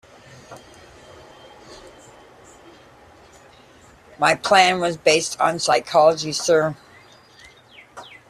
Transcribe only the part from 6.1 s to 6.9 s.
sir.